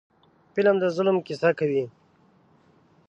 فلم 0.53 0.75
د 0.83 0.85
ظلم 0.95 1.17
کیسه 1.27 1.49
کوي 1.59 1.83